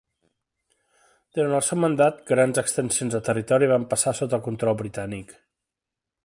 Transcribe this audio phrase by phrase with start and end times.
[1.39, 5.37] Durant el seu mandat, grans extensions de territori van passar sota control britànic.